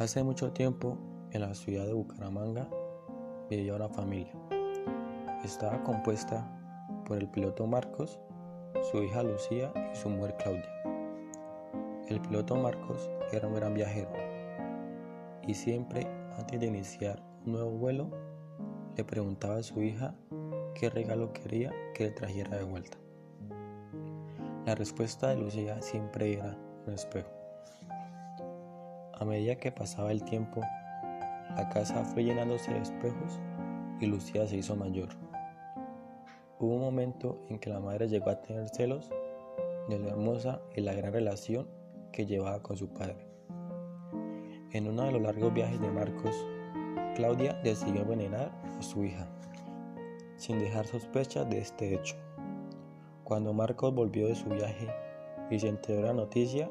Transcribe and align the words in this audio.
Hace 0.00 0.24
mucho 0.24 0.50
tiempo, 0.50 0.98
en 1.30 1.42
la 1.42 1.54
ciudad 1.54 1.86
de 1.86 1.92
Bucaramanga, 1.92 2.68
vivía 3.48 3.76
una 3.76 3.88
familia. 3.88 4.32
Estaba 5.44 5.84
compuesta 5.84 6.44
por 7.06 7.18
el 7.18 7.28
piloto 7.28 7.64
Marcos, 7.68 8.18
su 8.90 9.00
hija 9.04 9.22
Lucía 9.22 9.72
y 9.92 9.96
su 9.96 10.10
mujer 10.10 10.34
Claudia. 10.38 10.68
El 12.08 12.20
piloto 12.20 12.56
Marcos 12.56 13.08
era 13.30 13.46
un 13.46 13.54
gran 13.54 13.74
viajero 13.74 14.10
y 15.46 15.54
siempre 15.54 16.08
antes 16.38 16.58
de 16.58 16.66
iniciar 16.66 17.22
un 17.46 17.52
nuevo 17.52 17.70
vuelo 17.70 18.10
le 18.96 19.04
preguntaba 19.04 19.58
a 19.58 19.62
su 19.62 19.80
hija 19.80 20.16
qué 20.74 20.90
regalo 20.90 21.32
quería 21.32 21.72
que 21.94 22.06
le 22.06 22.10
trajera 22.10 22.56
de 22.56 22.64
vuelta. 22.64 22.98
La 24.66 24.74
respuesta 24.74 25.28
de 25.28 25.36
Lucía 25.36 25.80
siempre 25.80 26.32
era 26.32 26.58
un 26.84 26.94
espejo. 26.94 27.43
A 29.20 29.24
medida 29.24 29.54
que 29.54 29.70
pasaba 29.70 30.10
el 30.10 30.24
tiempo, 30.24 30.60
la 31.54 31.68
casa 31.72 32.04
fue 32.04 32.24
llenándose 32.24 32.72
de 32.72 32.80
espejos 32.80 33.38
y 34.00 34.06
Lucía 34.06 34.44
se 34.46 34.56
hizo 34.56 34.74
mayor. 34.74 35.08
Hubo 36.58 36.74
un 36.74 36.80
momento 36.80 37.38
en 37.48 37.60
que 37.60 37.70
la 37.70 37.78
madre 37.78 38.08
llegó 38.08 38.30
a 38.30 38.40
tener 38.40 38.68
celos 38.68 39.10
de 39.88 40.00
la 40.00 40.08
hermosa 40.08 40.60
y 40.74 40.80
la 40.80 40.94
gran 40.94 41.12
relación 41.12 41.68
que 42.10 42.26
llevaba 42.26 42.60
con 42.60 42.76
su 42.76 42.88
padre. 42.88 43.28
En 44.72 44.88
uno 44.88 45.04
de 45.04 45.12
los 45.12 45.22
largos 45.22 45.54
viajes 45.54 45.80
de 45.80 45.90
Marcos, 45.92 46.34
Claudia 47.14 47.54
decidió 47.62 48.02
envenenar 48.02 48.50
a 48.76 48.82
su 48.82 49.04
hija, 49.04 49.28
sin 50.36 50.58
dejar 50.58 50.86
sospechas 50.86 51.48
de 51.48 51.58
este 51.58 51.94
hecho. 51.94 52.16
Cuando 53.22 53.52
Marcos 53.52 53.94
volvió 53.94 54.26
de 54.26 54.34
su 54.34 54.48
viaje 54.48 54.88
y 55.50 55.60
se 55.60 55.68
enteró 55.68 56.00
de 56.00 56.06
la 56.08 56.12
noticia, 56.14 56.68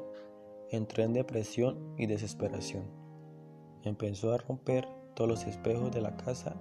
entró 0.74 1.02
en 1.02 1.12
depresión 1.12 1.94
y 1.96 2.06
desesperación. 2.06 2.84
Empezó 3.82 4.32
a 4.32 4.38
romper 4.38 4.88
todos 5.14 5.28
los 5.28 5.44
espejos 5.44 5.92
de 5.92 6.00
la 6.00 6.16
casa 6.16 6.56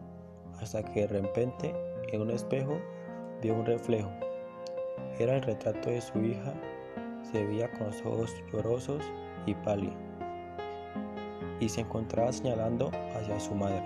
hasta 0.61 0.83
que 0.83 1.01
de 1.01 1.21
repente 1.21 1.73
en 2.11 2.21
un 2.21 2.31
espejo 2.31 2.79
vio 3.41 3.55
un 3.55 3.65
reflejo. 3.65 4.11
Era 5.19 5.35
el 5.35 5.41
retrato 5.41 5.89
de 5.89 6.01
su 6.01 6.19
hija, 6.19 6.53
se 7.31 7.43
veía 7.45 7.71
con 7.71 7.87
los 7.87 8.01
ojos 8.05 8.33
llorosos 8.51 9.03
y 9.45 9.53
pálida 9.55 9.97
y 11.59 11.69
se 11.69 11.81
encontraba 11.81 12.31
señalando 12.31 12.91
hacia 13.15 13.39
su 13.39 13.55
madre. 13.55 13.83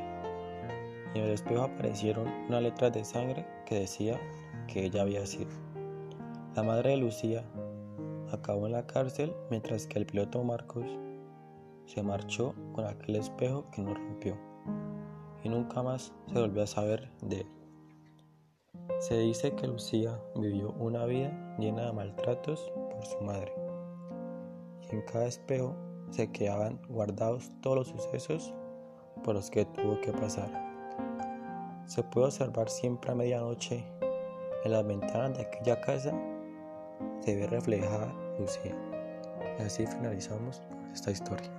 Y 1.14 1.20
en 1.20 1.25
el 1.25 1.31
espejo 1.31 1.64
aparecieron 1.64 2.28
unas 2.48 2.64
letras 2.64 2.94
de 2.94 3.05
sangre 3.05 3.45
que 3.66 3.80
decía 3.80 4.20
que 4.67 4.86
ella 4.86 5.03
había 5.03 5.25
sido. 5.25 5.52
La 6.55 6.64
madre 6.64 6.92
de 6.92 6.98
Lucía 6.98 7.44
acabó 8.31 8.66
en 8.66 8.73
la 8.73 8.88
cárcel 8.88 9.33
mientras 9.50 9.88
que 9.88 10.00
el 10.00 10.06
piloto 10.06 10.44
Marcos 10.44 10.86
se 11.86 12.03
marchó 12.03 12.53
con 12.73 12.86
aquel 12.86 13.16
espejo 13.16 13.66
que 13.72 13.81
no 13.81 13.94
rompió 13.94 14.38
y 15.44 15.50
nunca 15.50 15.81
más 15.81 16.14
se 16.28 16.39
volvió 16.39 16.64
a 16.64 16.67
saber 16.67 17.09
de 17.22 17.42
él. 17.42 17.48
Se 19.00 19.17
dice 19.17 19.53
que 19.55 19.67
Lucía 19.67 20.20
vivió 20.36 20.72
una 20.73 21.05
vida 21.05 21.55
llena 21.58 21.86
de 21.86 21.94
maltratos 21.94 22.72
por 22.92 23.05
su 23.05 23.20
madre 23.22 23.53
y 24.89 24.95
en 24.95 25.02
cada 25.03 25.28
espejo 25.28 25.75
se 26.09 26.31
quedaban 26.31 26.80
guardados 26.89 27.52
todos 27.61 27.78
los 27.78 27.88
sucesos 27.89 28.53
por 29.23 29.36
los 29.36 29.50
que 29.50 29.66
tuvo 29.66 30.00
que 30.02 30.11
pasar. 30.14 30.50
Se 31.86 32.03
puede 32.03 32.28
observar 32.28 32.70
siempre 32.70 33.11
a 33.11 33.16
medianoche 33.16 33.86
en 34.64 34.72
las 34.72 34.86
ventanas 34.86 35.38
de 35.38 35.44
aquella 35.44 35.80
casa 35.81 36.14
se 37.22 37.36
ve 37.36 37.48
reflejada 37.48 38.14
Lucía. 38.40 38.76
Y 39.60 39.64
así 39.64 39.86
finalizamos 39.88 40.62
esta 40.94 41.12
historia. 41.12 41.50